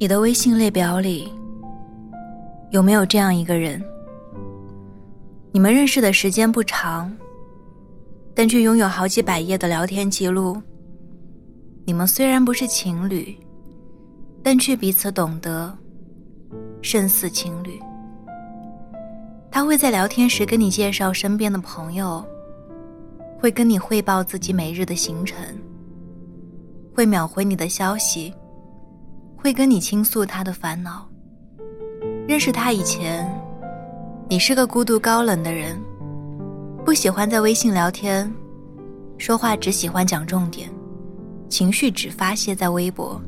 [0.00, 1.28] 你的微信列表里
[2.70, 3.82] 有没有这样一个人？
[5.50, 7.12] 你们认识的时间不长，
[8.32, 10.56] 但却拥有好几百页的聊天记录。
[11.84, 13.36] 你们虽然不是情侣，
[14.40, 15.76] 但却彼此懂得，
[16.80, 17.76] 胜似情侣。
[19.50, 22.24] 他会在聊天时跟你介绍身边的朋友，
[23.40, 25.44] 会跟你汇报自己每日的行程，
[26.94, 28.32] 会秒回你的消息。
[29.40, 31.08] 会跟你倾诉他的烦恼。
[32.26, 33.24] 认识他以前，
[34.28, 35.80] 你是个孤独高冷的人，
[36.84, 38.30] 不喜欢在微信聊天，
[39.16, 40.68] 说话只喜欢讲重点，
[41.48, 43.20] 情绪只发泄在微博。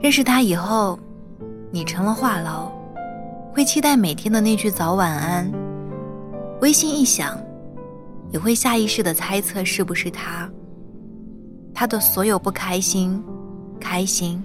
[0.00, 0.98] 认识他以后，
[1.70, 2.68] 你成了话痨，
[3.54, 5.50] 会期待每天的那句早晚安。
[6.60, 7.38] 微信一响，
[8.32, 10.50] 你会下意识的猜测是不是他。
[11.72, 13.22] 他的所有不开心。
[13.80, 14.42] 开心，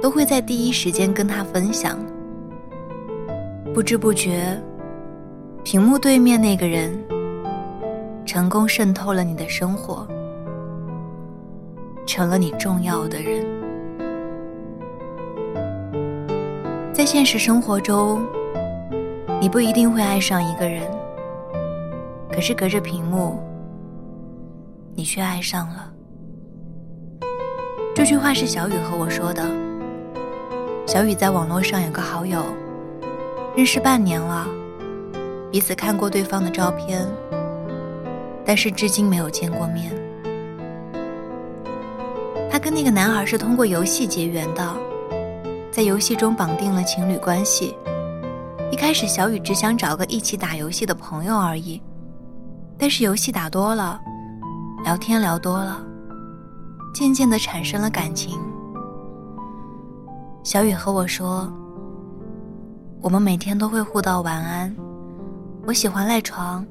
[0.00, 1.98] 都会在第一时间跟他分享。
[3.74, 4.60] 不知不觉，
[5.62, 6.98] 屏幕对面那个人
[8.24, 10.06] 成功渗透了你的生活，
[12.06, 13.44] 成了你重要的人。
[16.92, 18.24] 在现实生活中，
[19.40, 20.82] 你不一定会爱上一个人，
[22.32, 23.38] 可是隔着屏幕，
[24.94, 25.92] 你却爱上了。
[27.96, 29.42] 这句话是小雨和我说的。
[30.86, 32.44] 小雨在网络上有个好友，
[33.56, 34.46] 认识半年了，
[35.50, 37.08] 彼此看过对方的照片，
[38.44, 39.90] 但是至今没有见过面。
[42.50, 44.76] 他跟那个男孩是通过游戏结缘的，
[45.70, 47.74] 在游戏中绑定了情侣关系。
[48.70, 51.80] 一开始，小雨只想找个一起打游戏的朋友而已，
[52.76, 53.98] 但是游戏打多了，
[54.84, 55.82] 聊天聊多了。
[56.96, 58.40] 渐渐的产生了感情。
[60.42, 61.52] 小雨和我说
[63.02, 64.74] ：“我们每天都会互道晚安。
[65.66, 66.64] 我喜欢赖床，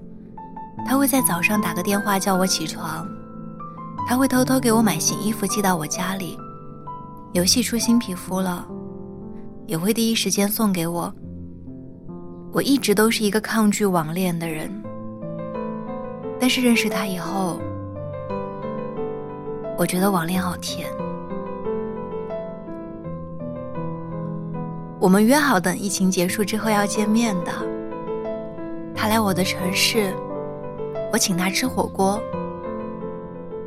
[0.84, 3.08] 他会在早上打个电话叫我起床。
[4.08, 6.36] 他会偷偷给我买新衣服寄到我家里。
[7.34, 8.68] 游戏出新皮肤了，
[9.68, 11.14] 也会第一时间送给我。
[12.52, 14.72] 我一直都是一个抗拒网恋的人，
[16.40, 17.60] 但是认识他以后。”
[19.78, 20.90] 我觉得网恋好甜。
[25.00, 27.52] 我们约好等疫情结束之后要见面的。
[28.96, 30.14] 他来我的城市，
[31.12, 32.20] 我请他吃火锅。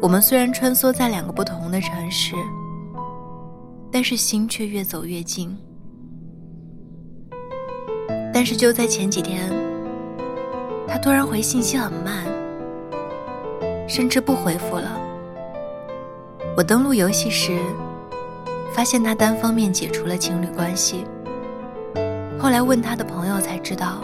[0.01, 2.35] 我们虽然穿梭在两个不同的城市，
[3.93, 5.57] 但是心却越走越近。
[8.33, 9.53] 但是就在前几天，
[10.87, 12.25] 他突然回信息很慢，
[13.87, 14.98] 甚至不回复了。
[16.59, 17.57] 我登录游戏时，
[18.73, 21.07] 发现他单方面解除了情侣关系。
[22.37, 24.03] 后来问他的朋友才知道，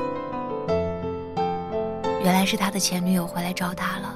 [2.23, 4.15] 原来是他的前女友回来找他了。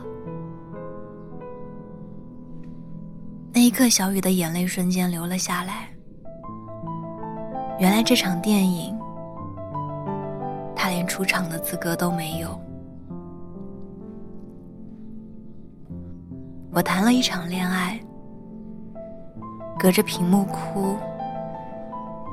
[3.53, 5.89] 那一刻，小雨的眼泪瞬间流了下来。
[7.81, 8.97] 原来这场电影，
[10.77, 12.57] 他连出场的资格都没有。
[16.71, 18.01] 我谈了一场恋爱。
[19.79, 20.97] 隔着屏幕哭，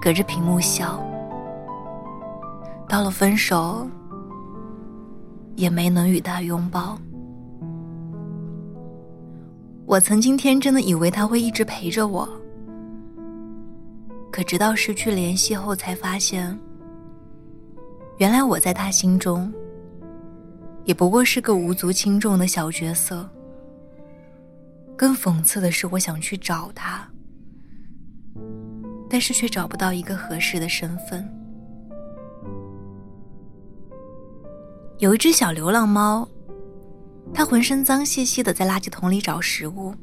[0.01, 0.99] 隔着屏幕笑，
[2.89, 3.87] 到了分手，
[5.55, 6.97] 也没能与他拥抱。
[9.85, 12.27] 我曾经天真的以为他会一直陪着我，
[14.31, 16.57] 可直到失去联系后，才发现，
[18.17, 19.53] 原来我在他心中，
[20.83, 23.29] 也不过是个无足轻重的小角色。
[24.97, 27.07] 更讽刺的是，我想去找他。
[29.15, 31.25] 但是却找不到一个合适的身份。
[34.97, 36.27] 有一只小流浪猫，
[37.33, 39.95] 它浑身脏兮兮的，在垃圾桶里找食物。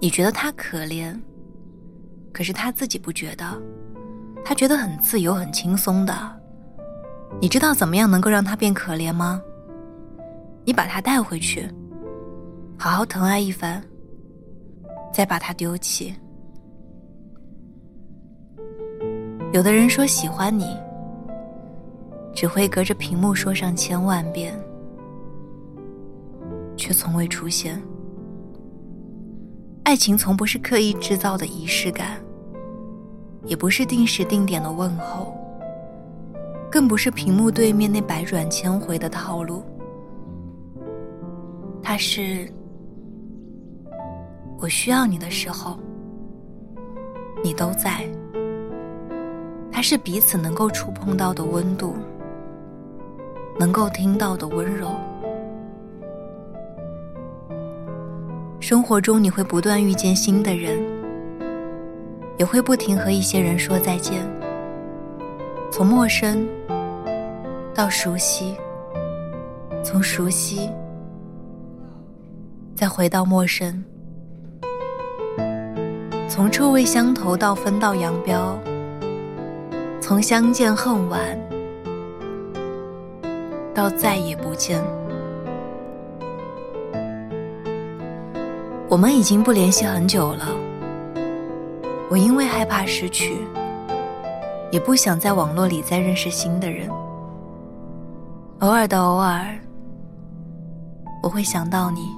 [0.00, 1.18] 你觉得它可怜，
[2.30, 3.58] 可是它自己不觉得，
[4.44, 6.14] 它觉得很自由、很轻松的。
[7.40, 9.40] 你知道怎么样能够让它变可怜吗？
[10.66, 11.66] 你把它带回去，
[12.78, 13.82] 好好疼爱一番，
[15.10, 16.14] 再把它丢弃。
[19.54, 20.76] 有的人说喜欢你，
[22.34, 24.52] 只会隔着屏幕说上千万遍，
[26.76, 27.80] 却从未出现。
[29.84, 32.20] 爱情从不是刻意制造的仪式感，
[33.44, 35.32] 也不是定时定点的问候，
[36.68, 39.62] 更不是屏幕对面那百转千回的套路。
[41.80, 42.52] 它是
[44.58, 45.78] 我需要你的时候，
[47.44, 48.04] 你都在。
[49.74, 51.96] 它是彼此能够触碰到的温度，
[53.58, 54.88] 能够听到的温柔。
[58.60, 60.80] 生活中你会不断遇见新的人，
[62.38, 64.24] 也会不停和一些人说再见。
[65.72, 66.46] 从陌生
[67.74, 68.54] 到熟悉，
[69.82, 70.70] 从熟悉
[72.76, 73.84] 再回到陌生，
[76.28, 78.56] 从臭味相投到分道扬镳，
[80.06, 81.18] 从相见恨晚
[83.74, 84.78] 到再也不见。
[88.86, 90.48] 我们已经不联系很久了，
[92.10, 93.38] 我因为害怕失去。
[94.70, 96.86] 也不想在网络里再认识新的人。
[98.58, 99.58] 偶尔的偶尔，
[101.22, 102.10] 我会想到你，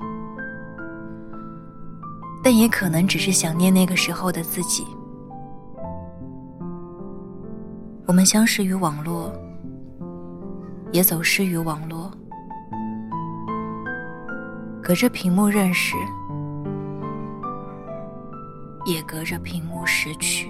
[2.42, 4.84] 但也可能只是想念那个时候的自己。
[8.06, 9.32] 我们相识于网络，
[10.92, 12.08] 也走失于网络，
[14.80, 15.96] 隔着屏幕认识，
[18.86, 20.48] 也隔着屏幕失去。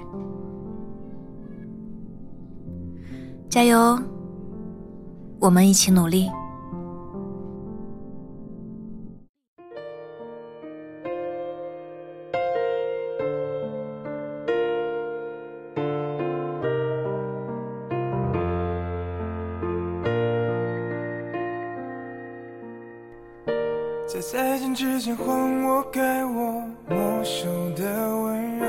[3.49, 3.99] 加油，
[5.41, 6.31] 我们一起努力。
[24.33, 27.47] 再见之前，还我该我没收
[27.77, 27.85] 的
[28.19, 28.67] 温柔。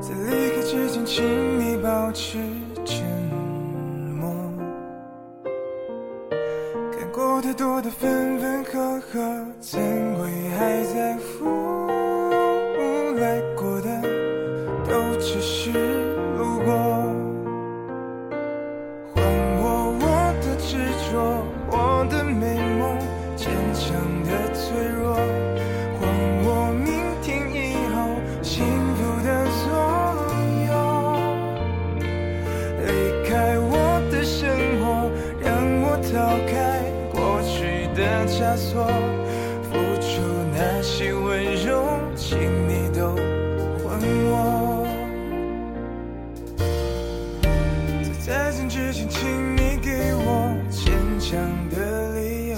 [0.00, 2.36] 在离开之前，请你保持
[2.84, 3.06] 沉
[4.16, 4.34] 默。
[6.98, 9.78] 看过太多的分分合合，怎
[10.18, 11.16] 会还在
[38.26, 38.86] 枷锁。
[39.70, 40.22] 付出
[40.54, 41.84] 那些温柔，
[42.16, 43.14] 请你都
[43.86, 44.00] 还
[44.30, 44.86] 我。
[48.26, 51.38] 在再见之前，请你给我坚强
[51.70, 52.56] 的理由，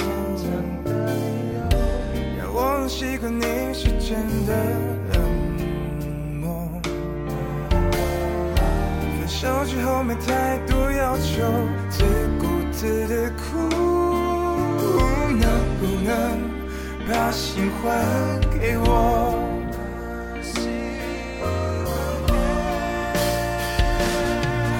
[2.38, 4.54] 让我习惯你是真的
[5.12, 5.20] 冷
[6.40, 6.68] 漠。
[9.18, 11.42] 分手之后没太多要求，
[11.88, 12.04] 自
[12.38, 14.09] 顾自的哭，
[15.80, 16.12] 能不能
[17.08, 17.80] 把心还
[18.58, 18.84] 给我？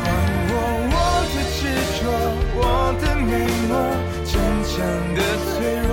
[0.04, 0.06] 还
[0.50, 0.52] 我
[0.92, 0.94] 我
[1.32, 1.58] 的执
[1.96, 2.00] 着，
[2.54, 2.60] 我
[3.00, 3.30] 的美
[3.66, 3.72] 梦，
[4.24, 4.30] 坚
[4.68, 4.76] 强
[5.14, 5.18] 的
[5.48, 5.50] 脆
[5.88, 5.90] 弱。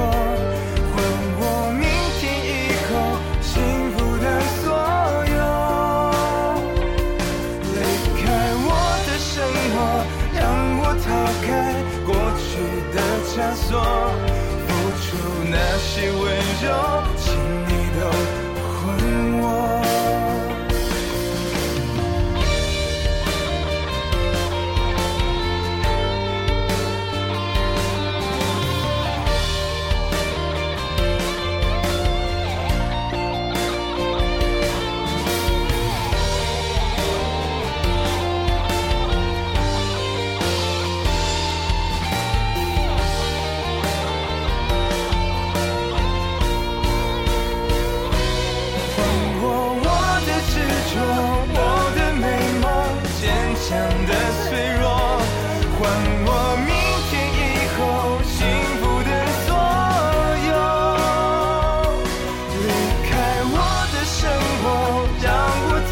[0.91, 0.95] 还
[1.39, 1.81] 我明
[2.19, 2.51] 天以
[2.83, 2.91] 后
[3.41, 3.47] 幸
[3.93, 4.25] 福的
[4.59, 4.65] 所
[5.31, 5.35] 有。
[7.73, 7.79] 离
[8.19, 8.19] 开
[8.59, 8.67] 我
[9.07, 9.31] 的生
[9.71, 9.75] 活，
[10.35, 10.37] 让
[10.79, 11.07] 我逃
[11.47, 11.47] 开
[12.05, 12.07] 过
[12.37, 12.45] 去
[12.93, 12.95] 的
[13.31, 13.71] 枷锁。
[15.49, 17.33] 那些温柔，请
[17.69, 17.76] 你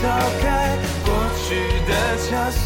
[0.06, 1.10] 打开过
[1.42, 1.56] 去
[1.88, 2.66] 的枷锁。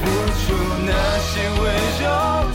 [0.00, 0.04] 付
[0.40, 0.44] 出
[0.86, 1.62] 那些温
[2.00, 2.47] 柔，